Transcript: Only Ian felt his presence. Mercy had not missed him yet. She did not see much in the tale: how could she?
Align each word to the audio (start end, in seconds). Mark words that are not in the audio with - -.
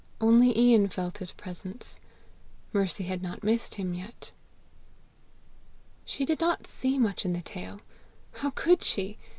Only 0.19 0.57
Ian 0.57 0.87
felt 0.87 1.19
his 1.19 1.31
presence. 1.31 1.99
Mercy 2.73 3.03
had 3.03 3.21
not 3.21 3.43
missed 3.43 3.75
him 3.75 3.93
yet. 3.93 4.31
She 6.05 6.25
did 6.25 6.39
not 6.39 6.65
see 6.65 6.97
much 6.97 7.23
in 7.23 7.33
the 7.33 7.41
tale: 7.43 7.81
how 8.37 8.49
could 8.49 8.81
she? 8.83 9.19